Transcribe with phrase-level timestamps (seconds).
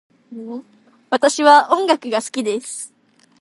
[1.11, 2.91] 私は音楽が好きです。